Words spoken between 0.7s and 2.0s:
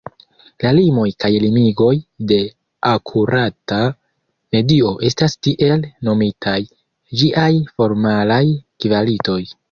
limoj kaj limigoj